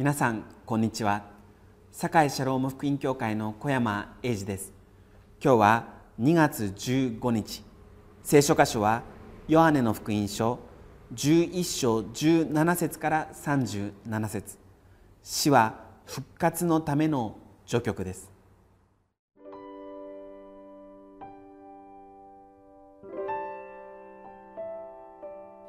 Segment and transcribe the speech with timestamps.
[0.00, 1.24] 皆さんこんにちは。
[1.92, 4.72] 堺シャローム福音教会の小山英二です。
[5.44, 7.62] 今日は2月15日。
[8.22, 9.02] 聖書箇所は
[9.46, 10.58] ヨハネの福音書
[11.14, 14.56] 11章17節から37節。
[15.22, 15.74] 死は
[16.06, 18.30] 復活のための序曲です。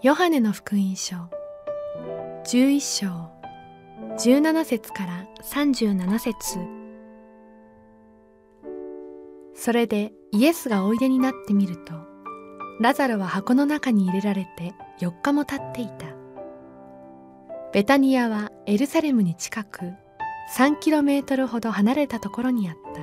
[0.02, 1.18] ヨハネの福音書
[2.46, 2.80] 11
[3.10, 3.41] 章
[4.24, 6.60] 17節から37節。
[9.56, 11.94] それでイエスがおいでになってみると
[12.80, 16.06] ラザロは箱の中に入れられて4日も経っていた。
[17.74, 19.92] ベタニアはエルサレムに近く
[20.56, 23.02] 3キロメートルほど離れたところにあった。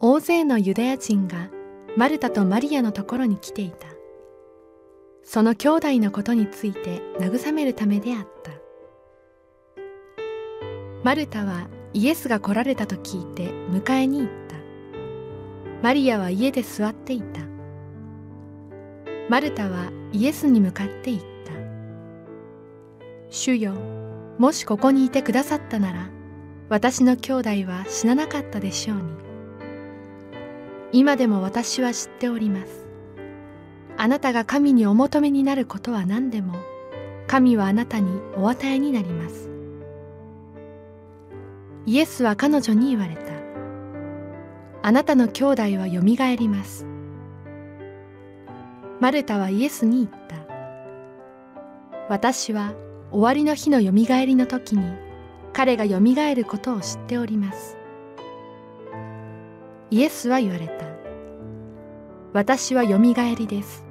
[0.00, 1.48] 大勢のユダヤ人が
[1.96, 3.86] マルタとマリアのところに来ていた。
[5.22, 8.57] その兄弟のことについて慰めるためであった。
[11.08, 14.56] マルタはイエスが来られたと聞いて迎えに行った。
[15.80, 17.40] マリアは家で座っていた。
[19.30, 21.26] マルタはイエスに向かって言った。
[23.30, 23.72] 主よ
[24.38, 26.10] もしここにいてくださったなら
[26.68, 29.02] 私の兄弟は死ななかったでしょうに。
[30.92, 32.86] 今でも私は知っております。
[33.96, 36.52] あなたが神にお求めになることは何でも
[37.26, 39.47] 神はあなたにお与えになります。
[41.88, 43.22] イエスは彼女に言われた。
[44.82, 46.84] あなたの兄弟はよみがえります。
[49.00, 50.36] マルタはイエスに言った。
[52.10, 52.74] 私は
[53.10, 54.84] 終わりの日のよみがえりの時に
[55.54, 57.78] 彼がよみがえることを知っております。
[59.90, 60.84] イエスは言われた。
[62.34, 63.86] 私はよみがえりです。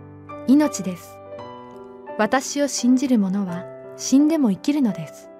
[0.45, 1.17] 命です。
[2.19, 3.65] 私を信じる者は
[3.95, 5.31] 死んでも生きるのです。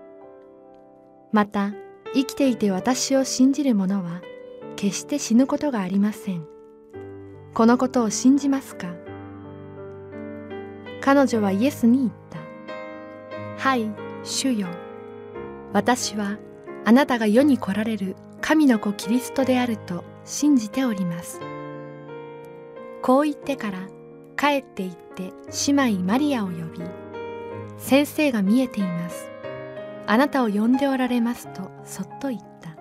[1.31, 1.73] また、
[2.17, 4.23] 生きていて私を信じる者は
[4.75, 6.47] 決して死ぬことがありません。
[7.53, 8.87] このことを信じますか？
[10.99, 12.39] 彼女はイエスに言った。
[13.63, 13.91] はい、
[14.23, 14.67] 主よ。
[15.73, 16.39] 私は
[16.85, 21.39] あなたが世に来られる神の子キリストであると信じております。
[23.03, 23.87] こう言ってから
[24.35, 25.31] 帰って行って
[25.67, 26.81] 姉妹マリアを呼び、
[27.77, 29.29] 先生が見えています。
[30.07, 32.75] あなたを呼んでおられますとそっと言った。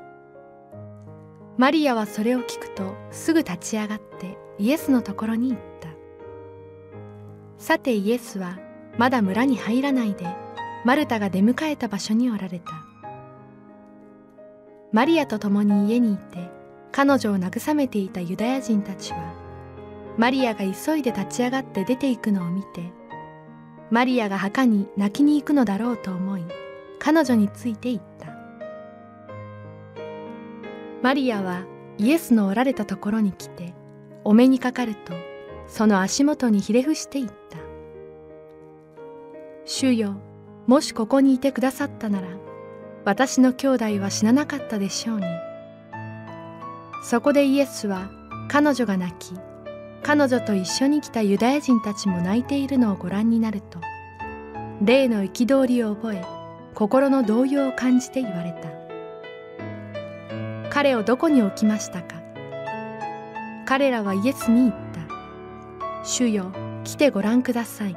[1.59, 5.89] マリアはそれを聞くとすぐ立ち上がってイエスのところに行った。
[7.59, 8.59] さてイエスは
[8.97, 10.27] まだ村に入らないで
[10.85, 12.73] マルタが出迎えた場所におられた。
[14.93, 16.49] マリアと共に家にいて
[16.93, 19.35] 彼女を慰めていたユダヤ人たちは
[20.17, 22.91] マリアが急いで立ち上がって出て行くのを見て
[23.91, 26.45] マリアが墓に泣きに行くのだろうと思い
[26.99, 28.29] 彼女について言った。
[31.03, 31.65] マリアは
[31.99, 33.75] イエスのおられたところに来て
[34.25, 35.13] お目にかかると
[35.69, 37.59] その足元にひれ伏して言った。
[39.65, 40.17] 主よ
[40.67, 42.29] もしここにいてくださったなら
[43.05, 45.27] 私の兄弟は死ななかったでしょうに。
[47.03, 48.11] そこでイエスは
[48.49, 49.39] 彼女が泣き
[50.03, 53.81] 彼女と一緒に来たユダヤ人たちも泣いているのをご覧になると
[54.83, 56.36] 霊の憤りを覚え
[56.77, 58.69] 心の動揺を感じて言われた。
[60.69, 62.17] 彼をどこに置きましたか？
[63.65, 66.05] 彼らはイエスに言った。
[66.05, 66.53] 主よ
[66.85, 67.97] 来てご覧ください。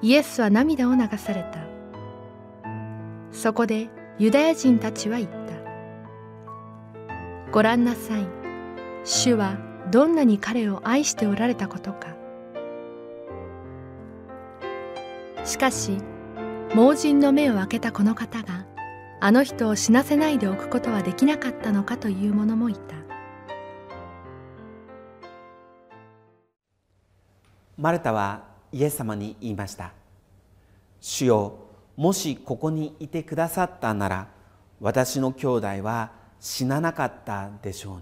[0.00, 1.58] イエスは涙を流された。
[3.32, 3.88] そこで
[4.20, 5.36] ユダヤ人たちは言った。
[7.50, 8.28] ご覧なさい。
[9.02, 9.58] 主は
[9.90, 12.14] どんなに彼を愛しておられたことか。
[15.44, 15.98] しかし
[16.74, 18.66] 盲人の目を開けたこの方が
[19.20, 22.96] あの人を死なせないでおくことはできなかったのかという者もいた。
[27.78, 28.42] マルタは
[28.72, 29.92] イエス様に言いました。
[31.00, 31.58] 主よ
[31.96, 34.28] もしここにいてくださったなら
[34.80, 36.10] 私の兄弟は
[36.40, 38.00] 死ななかったでしょう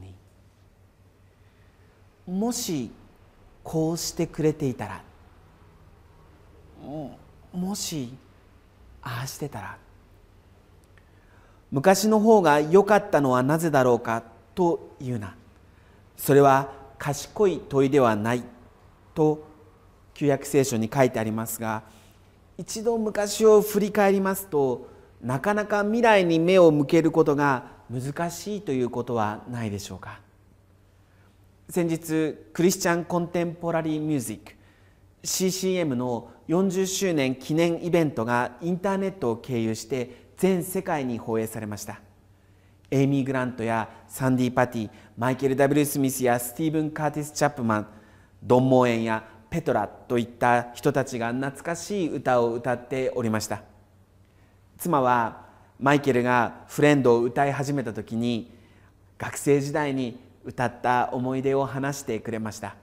[2.29, 2.39] に。
[2.39, 2.91] もし
[3.63, 5.03] こうしてくれていたら
[7.53, 8.15] もし
[9.03, 9.79] ああしてたら。
[11.71, 14.23] 昔の方が良かったのはなぜだろうか
[14.55, 15.35] というな。
[16.17, 18.45] それは賢い問いではない
[19.15, 19.45] と
[20.15, 21.83] 旧約聖書に書いてありますが
[22.59, 24.89] 一度昔を振り返りますと
[25.21, 30.21] なかなか未来に目を向けることが難しいということはないでしょうか。
[31.69, 34.53] 先日クリスチャン・コンテンポラリー・ミュージック
[35.23, 42.01] CCM の40周年記念イベントがインターネットを経由して全世界に放映されました。
[42.91, 45.85] エイミー・グラントやサンディ・パティマイケル・ W.
[45.85, 47.87] スミスやスティーブン・カーティス・チャップマン
[48.43, 53.63] ドン・モーエンやペトラといった人たちが懐かしい歌を歌っておりました。
[54.79, 55.47] 妻は
[55.79, 58.53] マイケルが「フレンド」を歌い始めた時に
[59.17, 62.75] 学生時代に歌った思い出を話してくれました。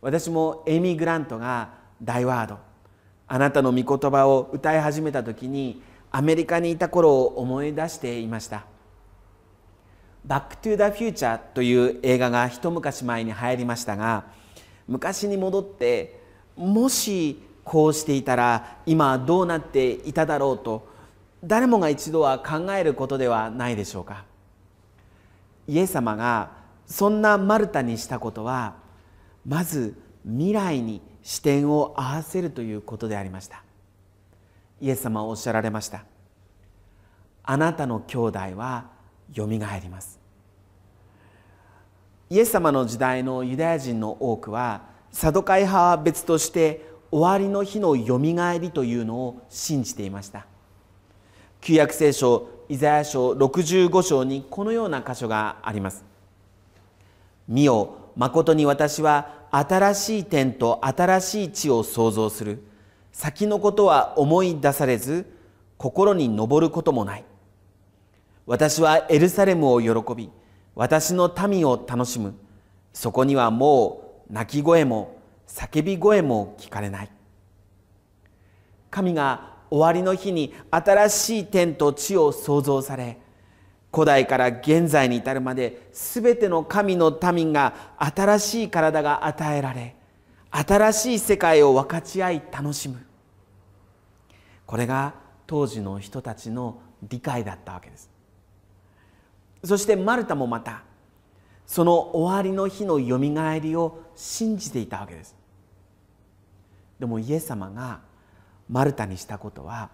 [0.00, 2.58] 私もエイミー・グラントが「大ワード」
[3.26, 8.64] あなたの御言葉を歌い始めた時にアメリカにいた頃を思い出していました
[10.24, 14.24] 「バック・トゥ・ザ・フューチャー」という映画が一昔前に流行りましたが
[14.86, 16.20] 昔に戻って
[16.56, 20.86] もしこうしていたら今どうなっていただろうと
[21.42, 24.24] 誰もが一度は考えることではないでしょうか。
[25.66, 26.50] イエス様が
[26.86, 28.74] そんなマルタにしたことは
[29.46, 33.64] まず未来に視点を合わせるということでありました。
[34.80, 36.04] イエス様はおっしゃられました。
[37.42, 38.90] あなたの兄弟は
[39.32, 40.20] よみがえります。
[42.28, 50.46] イエス様の時代のユダヤ人の多くはサドカイ派は別として終わりの日のよみがえりというのを信じていました。
[51.62, 56.04] 旧約聖書イザヤ書65章にこのような箇所があります。
[57.48, 62.64] 見よ誠に私は新しい天と新しい地を創造する。
[63.12, 65.32] 先のことは思い出されず
[65.76, 67.24] 心に上ることもない。
[68.46, 70.30] 私はエルサレムを喜び
[70.74, 72.34] 私の民を楽しむ。
[72.92, 75.16] そこにはもう泣き声も
[75.46, 77.10] 叫び声も聞かれない。
[78.90, 83.18] 神が終わりの日に新しい天と地を創造され
[83.94, 89.94] 古代から現在に至るまで全ての神の民が新しい体が与えられ
[90.50, 93.04] 新しい世界を分かち合い楽しむ。
[94.66, 95.14] これが
[95.46, 98.10] 当時の人たちの理解だったわけです。
[99.62, 100.82] そしてマルタもまた
[101.66, 105.36] その終わりの日のよみがえりを信じていたわけです。
[106.98, 108.00] でもイエス様が
[108.68, 109.90] マルタにしたことは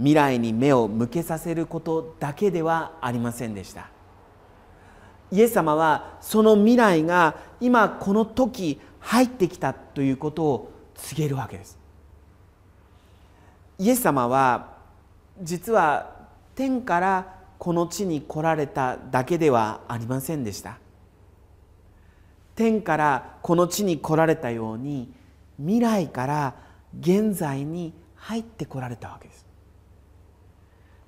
[0.00, 3.88] 未来に目を向けさせることだけではありませんでした。
[5.30, 11.78] イエス様はその未来が今この時入ってきたということを告げるわけです。
[13.78, 14.78] イエス様は
[15.42, 16.16] 実は
[16.54, 20.78] 天からこの地に来られただけではありませんでした。
[22.56, 25.12] 天からこの地に来られたように
[25.58, 26.54] 未来から
[26.98, 29.49] 現在に入ってこられたわけです。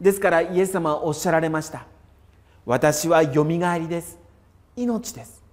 [0.02, 1.86] ですからイエス様はおっしゃられました。
[2.66, 4.18] 私はよみがえりです。
[4.74, 5.44] 命です。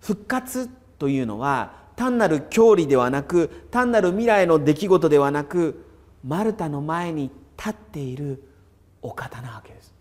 [0.00, 5.84] 復活というのは単なる教理ではなく単なる未来の出来事ではなく
[6.24, 8.44] マルタの前に立っている
[9.02, 9.92] お方なわけです。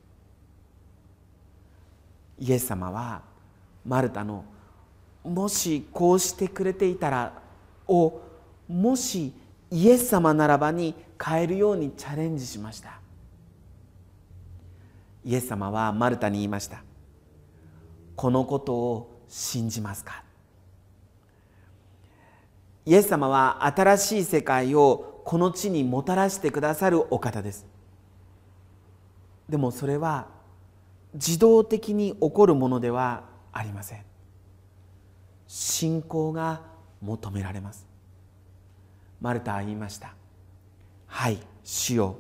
[2.38, 3.24] イエス様は
[3.84, 4.46] マルタの
[5.24, 7.42] もしこうしてくれていたら
[7.88, 8.22] を
[8.68, 9.34] もし
[9.72, 10.94] イエス様ならばに
[11.26, 13.00] 変えるようにチャレンジしました。
[15.24, 16.84] イエス様はマルタに言いました。
[18.16, 20.24] このことを信じますか？
[22.86, 27.66] イエス様は新しい世界をこの地にもたらしてくださるお方です。
[29.48, 30.28] でもそれは
[31.14, 34.04] 自動的に起こるものではありません。
[35.48, 36.64] 信仰が
[37.02, 37.86] 求められます。
[39.22, 40.16] マルタは言いました。
[41.14, 42.16] はい主よ。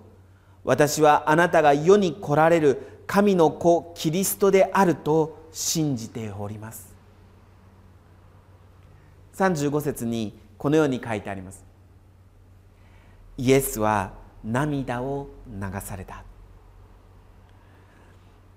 [0.64, 6.94] 私はあなたが世に来られる神の子キリストであると信じております。
[9.34, 11.66] 35節にこのように書いてあります。
[13.36, 16.24] イエスは涙を流された。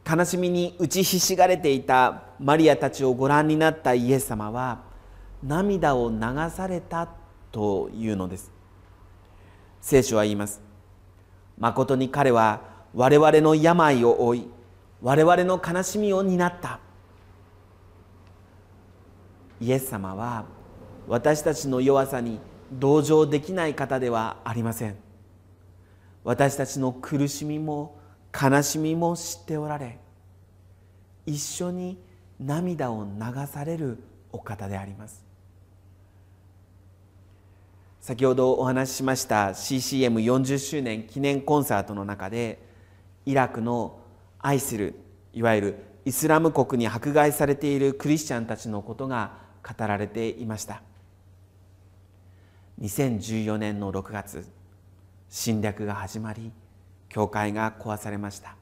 [0.09, 4.83] 悲しみに打ちひしがれていたマリアたちをご覧になったイエス様は
[5.43, 6.19] 涙を流
[6.51, 7.09] された
[7.51, 8.56] というのです。
[9.81, 10.61] 聖書は言います。
[11.59, 12.61] 誠に彼は
[12.95, 14.51] 我々の病を負い
[15.03, 16.81] 我々の悲しみを担った。
[19.61, 20.45] イエス様は
[21.09, 22.41] 私たちの弱さに
[22.73, 24.97] 同情できない方ではありません。
[26.25, 27.99] 私たちの苦しみも
[28.33, 29.99] 悲しみも知っておられ
[31.25, 31.99] 一緒に
[32.41, 34.03] 涙を流される
[34.33, 35.26] お方であります。
[38.07, 42.61] 先ほどお話ししました CCM40 周年記念コンサートの中で
[43.25, 43.99] イラクの
[44.39, 44.95] 愛する
[45.33, 50.83] いわゆるイスラム国に迫害されているクリスチャンたちのことが語られていました。
[52.81, 54.47] 2014年の6月
[55.29, 56.53] 侵略が始まり
[57.09, 58.55] 教会が壊されました。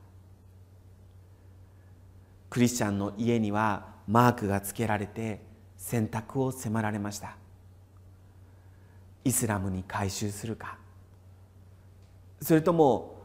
[2.48, 5.42] クリスチャンの家にはマークがつけられて
[5.76, 7.43] 選択を迫られました。
[9.24, 10.78] イスラムに改宗するか。
[12.40, 13.22] それとも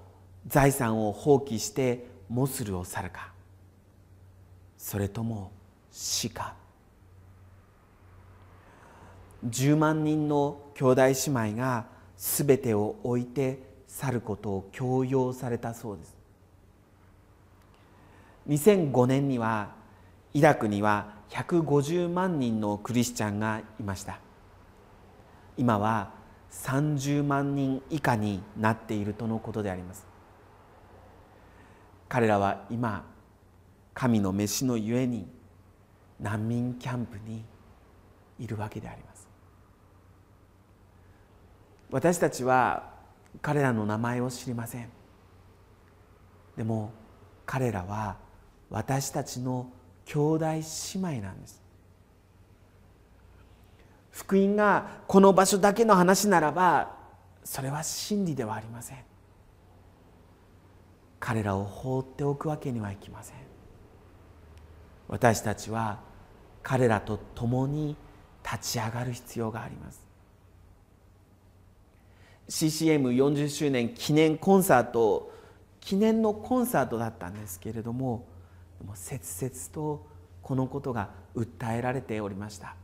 [0.47, 3.31] 財産を放棄してモスルを去るか。
[4.77, 5.51] それとも
[5.91, 6.55] 死か。
[9.47, 11.85] 10万人の兄弟姉妹が
[12.17, 16.17] 全てを置いて去ることを強要されたそうです。
[18.47, 19.75] 2005年には
[20.33, 24.19] イラクには150万人のクリスチャンがいました。
[25.59, 26.13] 今は
[26.51, 30.07] 30万人以下になっているとのことであります。
[32.07, 33.05] 彼らは今
[33.93, 35.27] 神の飯のゆえに
[36.17, 37.43] 難民キャンプに
[38.39, 39.27] いるわけであります。
[41.91, 42.93] 私たちは
[43.41, 44.89] 彼らの名前を知りません。
[46.55, 46.93] でも
[47.45, 48.15] 彼らは
[48.69, 49.69] 私たちの
[50.05, 50.61] 兄弟姉
[50.95, 51.68] 妹なんです。
[54.11, 56.95] 福音がこの場所だけの話ならば
[57.43, 58.97] それは真理ではありません。
[61.19, 63.35] 彼らを放っておくわけにはいきません。
[65.07, 65.99] 私たちは
[66.63, 67.95] 彼らと共に
[68.43, 70.07] 立ち上がる必要があります。
[72.49, 75.31] CCM40 周年記念コンサート
[75.79, 78.25] 記念のコンサートだったんですけれども
[78.95, 80.07] 切々と
[80.41, 82.75] このことが訴えられておりました。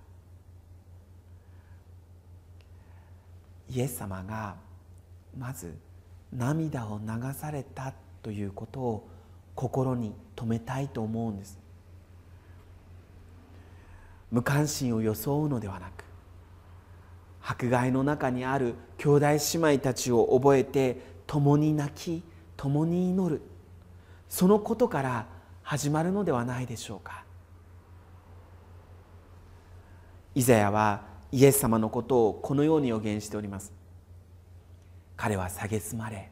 [3.69, 4.55] イエス様が
[5.37, 5.75] まず
[6.31, 9.07] 涙を流されたということを
[9.55, 11.57] 心に留めたいと思うんです。
[14.31, 16.03] 無関心を装うのではなく
[17.41, 19.37] 迫害の中にある兄弟姉
[19.75, 22.23] 妹たちを覚えて共に泣き
[22.57, 23.41] 共に祈る。
[24.29, 25.27] そのことから
[25.61, 27.23] 始まるのではないでしょうか。
[30.33, 33.73] イザヤはイエス様のことをこのように予言しております。
[35.17, 36.29] 彼は蔑まれ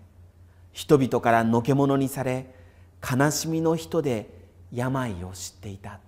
[0.72, 2.54] 人々からのけ者にされ
[3.02, 4.30] 悲しみの人で
[4.72, 6.00] 病を知っていた。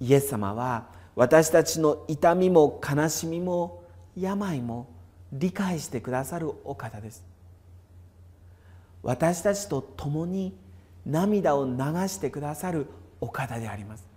[0.00, 3.84] イエス様は私たちの痛みも悲しみも
[4.18, 4.88] 病も
[5.32, 7.24] 理解してくださるお方です。
[9.02, 10.56] 私たちと共に
[11.04, 11.72] 涙を流
[12.08, 12.86] してくださる
[13.20, 14.11] お方であります。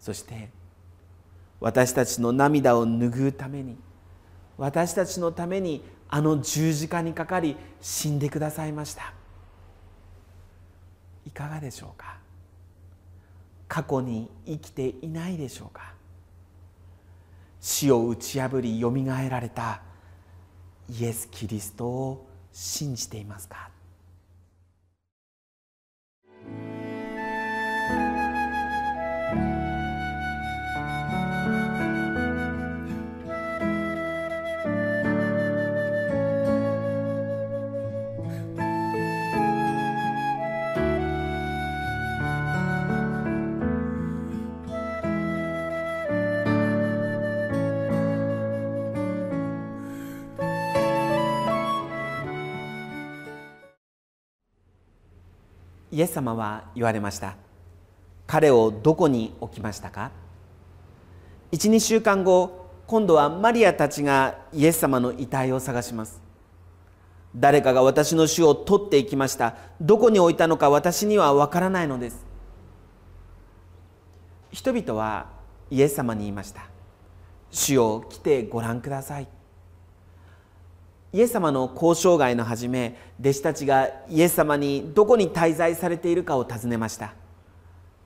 [0.00, 0.48] そして
[1.60, 3.76] 私たちの涙を拭うために
[4.56, 9.12] 私たちのためにあの十字架にかかり死んでくださいました。
[11.26, 12.18] いかがでしょうか？
[13.68, 15.92] 過去に生きていないでしょうか？
[17.60, 19.82] 死を打ち破りよみがえられた
[20.88, 23.70] イエス・キリストを信じていますか？
[55.92, 57.36] イエス様は言われました。
[58.26, 60.12] 彼をどこに置きましたか
[61.52, 66.20] ？12週間後今度はマリアたちがイエス様の遺体を探します。
[67.34, 69.54] 誰かが私の主を取っていきました。
[69.80, 72.24] どこに置いたのか私には分からないのです。
[74.50, 75.26] 人々は
[75.70, 76.62] イエス様に言いました。
[77.52, 79.28] 主を来てご覧ください。
[81.12, 87.14] イエス様の交渉外の初め弟子たちがイエス様にどこに滞在されているかを尋ねました。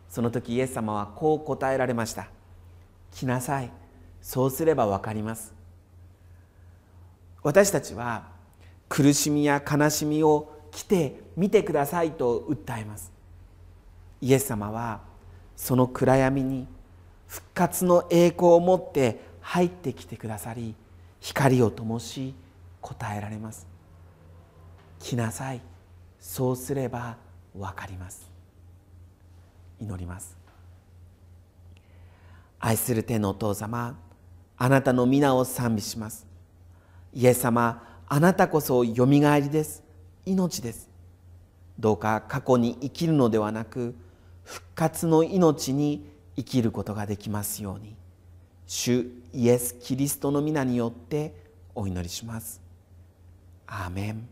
[0.09, 2.29] その時イエス様はこう答えられました。
[3.13, 3.71] 来なさい。
[4.23, 5.53] そうすれば分かります。
[7.43, 8.29] 私たちは
[8.89, 13.13] 苦しみや悲しみを来て見てくださいと訴えます。
[14.23, 15.01] イエス様は
[15.57, 16.67] その暗闇に
[17.29, 20.75] 復活の栄光を持って入ってきてくださり
[21.21, 22.35] 光を灯し
[22.85, 23.67] 答えられます。
[24.99, 25.63] 来なさい。
[26.21, 27.17] そうすれば
[27.57, 28.31] 分かります。
[29.81, 30.37] 祈ります。
[32.61, 33.99] 愛する天のお父様
[34.57, 36.27] あなたの皆を賛美します。
[37.15, 39.83] イエス様あなたこそよみがえりです。
[40.27, 40.91] 命です。
[41.79, 43.95] どうか過去に生きるのではなく
[44.43, 47.97] 復活の命に生きることができますように。
[48.67, 51.35] 主イエス・キリストの皆によって
[51.75, 52.64] お祈りします。
[53.67, 54.29] アーメン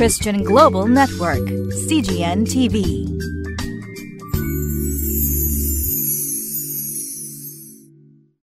[0.00, 3.19] Christian Global Network, CGN TV.